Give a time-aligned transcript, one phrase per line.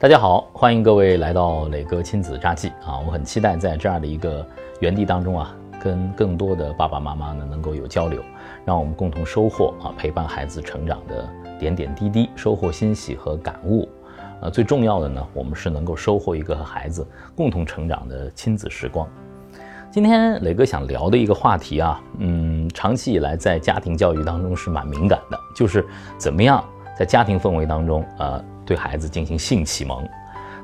[0.00, 2.98] 大家好，欢迎各位来到磊哥亲子札记啊！
[3.06, 4.42] 我很期待在这样的一个
[4.80, 8.22] 园地当中啊，跟更多的爸爸妈妈呢能够有交流，
[8.64, 11.28] 让我们共同收获啊陪伴孩子成长的
[11.58, 13.86] 点点滴滴，收获欣喜和感悟。
[14.40, 19.06] 呃，最重要的呢，我们是能够收获一个和孩子共同成长的亲子时光。
[19.90, 25.86] 今天磊哥想聊的一个话题啊，嗯，长期以来在家庭教育当中是蛮敏感的，就是
[26.16, 26.64] 怎么样
[26.98, 28.42] 在家庭氛围当中，呃。
[28.70, 30.08] 对孩子进行性启蒙，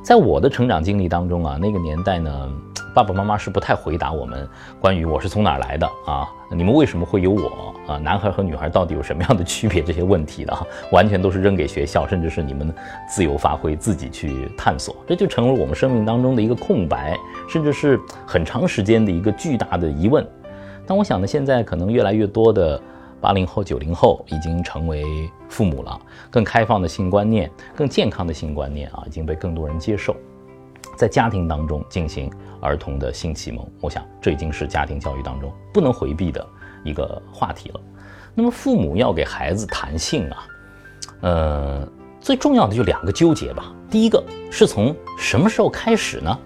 [0.00, 2.48] 在我的成长经历当中啊，那个年代呢，
[2.94, 4.48] 爸爸妈妈是不太回答我们
[4.80, 12.72] 关于我是从哪儿来的啊，你们为什么会有我啊，男孩和女孩到底有什么样的区别这些问题的啊，完全都是扔给学校，甚至是你们
[13.08, 17.18] 自由发挥，自己去探索，这就成了我们生命当中的一个空白，
[17.48, 20.24] 甚至是很长时间的一个巨大的疑问。
[20.86, 22.80] 但我想呢，现在可能越来越多的。
[23.26, 30.14] 八零后、九零后已经成为父母了，更开放的性观念、更健康的性观念啊，已经被更多人接受。
[30.96, 36.46] 在家庭当中进行儿童的性启蒙，我想这已经是家庭教育当中不能回避的
[36.84, 37.80] 一个话题了。
[38.32, 40.46] 那么，父母要给孩子谈性啊，
[41.22, 41.88] 呃，
[42.20, 43.74] 最重要的就两个纠结吧。
[43.90, 46.38] 第一个是从什么时候开始呢？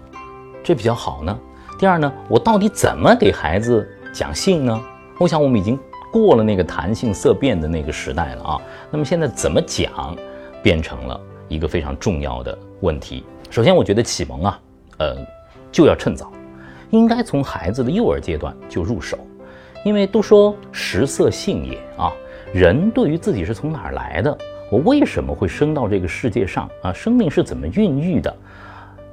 [0.63, 1.39] 这比较好呢？
[1.77, 4.81] 第二呢，我到底怎么给孩子讲性呢？
[5.19, 5.77] 我想我们已经。
[6.11, 10.15] 过了那个谈性色变的那个时代了啊，那么现在怎么讲，
[10.61, 13.23] 变成了一个非常重要的问题。
[13.49, 14.59] 首先，我觉得启蒙啊，
[14.97, 15.15] 呃，
[15.71, 16.31] 就要趁早，
[16.89, 19.17] 应该从孩子的幼儿阶段就入手，
[19.85, 22.11] 因为都说食色性也啊，
[22.53, 24.37] 人对于自己是从哪儿来的，
[24.69, 28.35] 我为什么会生到这个世界上啊，生命是怎么孕育的？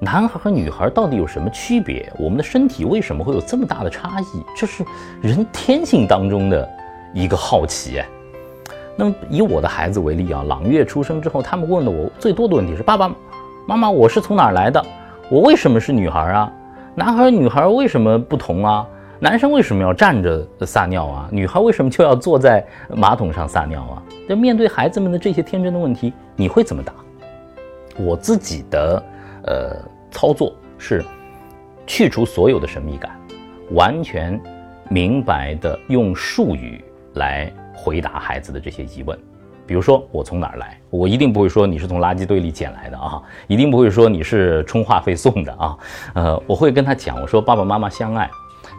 [0.01, 2.13] 男孩和女孩到底有什么区别？
[2.19, 4.43] 我们的身体为什么会有这么大的差异？
[4.57, 4.85] 这是
[5.21, 6.69] 人天性当中的。
[7.15, 8.03] 一个好奇，
[8.97, 13.09] 那么以我的孩子为例啊，朗月出生之后，他们问的我最多的问题是：爸爸
[13.67, 14.85] 妈妈，我是从哪儿来的？
[15.31, 16.53] 我为什么是女孩啊？
[16.95, 18.87] 男孩女孩为什么不同啊？
[19.21, 21.29] 男生为什么要站着撒尿啊？
[21.31, 24.03] 女孩为什么就要坐在马桶上撒尿啊？
[24.29, 26.93] 那面对孩子们的这些天真的问题，你会怎么答？
[27.97, 29.03] 我自己的
[29.45, 29.77] 呃
[30.11, 31.05] 操作是
[31.87, 33.11] 去除所有的神秘感，
[33.73, 34.41] 完全
[34.89, 36.85] 明白的用术语。
[37.19, 39.19] 来回答孩子的这些疑问，
[39.67, 45.77] 比如说我从哪儿来，我一定不会说你是从垃圾堆里捡来的啊，一定不会说你是充话费送的啊，
[46.15, 48.31] 呃，我会跟他讲，我说爸爸妈妈相爱，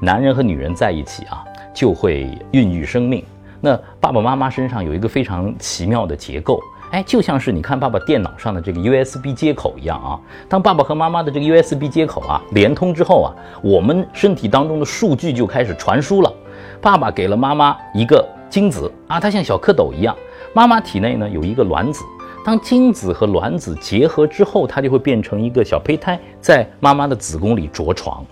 [0.02, 3.24] 男人和女人在一起啊，就会孕育生命。
[3.62, 6.62] 那爸爸妈妈身上有一个非常奇妙的结构，
[6.92, 16.34] 哎，就像是你看爸爸电脑上的这个 USB 接口一样啊，当爸爸和妈妈的这个 USB 接口啊连通之后啊，我们身体当中的数据就开始传输了。
[16.82, 20.16] 爸爸给了妈妈一个精子啊，它像小蝌蚪一样。
[20.54, 22.04] 妈妈体内呢有一个卵子，
[22.44, 28.26] 当精子和卵子结合之后，它就会变成一个小胚胎，在妈妈的子宫里着床，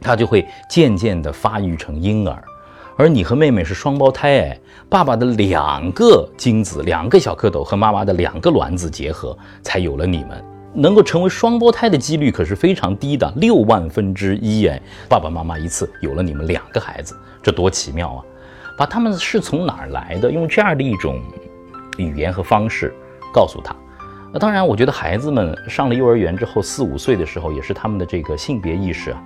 [0.00, 2.42] 它就会渐渐地发育成婴儿。
[2.96, 10.44] 而你和妹妹是双胞胎，哎，爸爸的两个精子、两个小蝌蚪和妈妈的两个卵子结合，才有了你们。
[10.72, 14.80] 能够成为双胞胎的几率可是非常低的，六万分之一哎！
[15.08, 18.24] 爸爸妈妈一次有了你们两个孩子，这多奇妙啊！
[18.78, 21.20] 把他们是从哪儿来的，用这样的一种
[21.98, 22.94] 语言和方式
[23.32, 23.74] 告诉他。
[24.32, 29.22] 那当然，我觉得孩子们上了幼儿园之后，四五岁的时候，也是他们的这个性别意识啊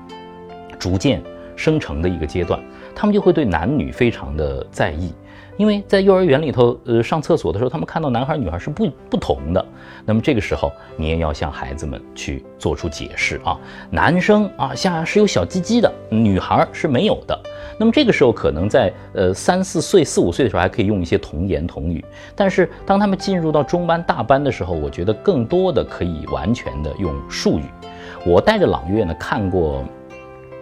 [0.79, 1.23] 逐渐
[1.57, 2.61] 生成的一个阶段，
[2.95, 5.13] 他们就会对男女非常的在意。
[5.57, 9.65] 因为在幼儿园里头，呃，上厕所的时候，他们看到男孩女孩是不不同的。
[10.05, 13.57] 那么这个时候，你也要向孩子们去做出解释啊。
[13.89, 17.41] 男生啊，下是有小鸡鸡的，女孩是没有的。
[17.79, 22.05] 那么这个时候，可能在呃三四岁、四五岁的时候，还可以用一些童言童语。
[22.35, 27.65] 但是当他们进入到中班、大班的时候，我觉得更多的可以完全的用术语。
[28.27, 29.85] 我带着朗月呢看过。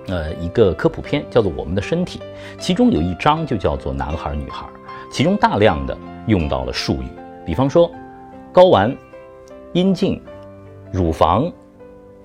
[0.08, 2.18] 呃，一个科普片叫做《我们的身体》，
[2.58, 4.66] 其中有一章就叫做“男孩女孩”，
[5.12, 5.96] 其中大量的
[6.26, 7.06] 用到了术语，
[7.46, 7.90] 比方说
[8.52, 8.96] 睾丸、
[9.72, 10.20] 阴茎、
[10.93, 11.50] 乳房、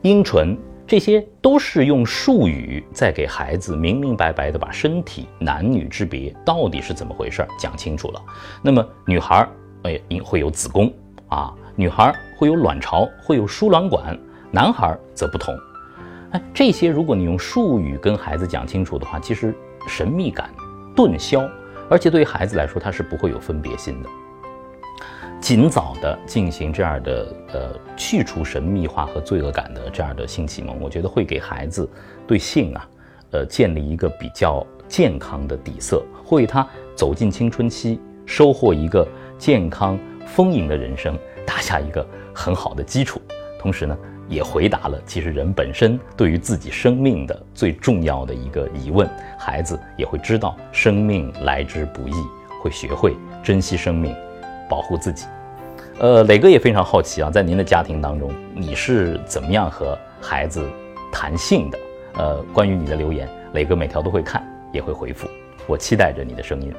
[0.01, 0.57] 阴唇，
[0.88, 8.21] 这些都是用术语在给孩子明明白白的把身体男女之别到底是怎么回事讲清楚了。
[8.62, 9.47] 那么女孩
[9.83, 10.91] 哎会有子宫
[11.27, 14.18] 啊，女孩会有卵巢，会有输卵管，
[14.51, 15.53] 男孩则不同。
[16.31, 19.56] 哎，这些如果你用术语跟孩子讲清楚的话，其实
[19.88, 20.50] 神秘感
[20.95, 21.50] 顿消，
[21.89, 24.09] 而且对于孩子来说，他是不会有分别心的。
[25.39, 31.89] 尽早的进行这样的呃去除神秘化和罪恶感的这样的性启蒙，我觉得会给孩子
[32.27, 32.89] 对性啊，
[33.31, 39.07] 呃建立一个比较健康的底色，会他走进青春期，收获一个
[39.38, 43.21] 健康丰盈的人生打下一个很好的基础。
[43.59, 43.97] 同时呢，
[44.29, 49.09] 也回答了其实人本身对于自己生命的最重要的一个疑问。
[49.38, 52.13] 孩子也会知道生命来之不易，
[52.62, 54.15] 会学会珍惜生命，
[54.69, 55.25] 保护自己。
[56.00, 60.63] 呃，磊哥也非常好奇啊，在您的家庭当中，你是怎么样和孩子
[61.12, 61.79] 谈性的？
[62.18, 65.27] 呃，关于你的留言，磊哥每条都会看，也会回复。
[65.65, 66.74] 我期待着你的声音。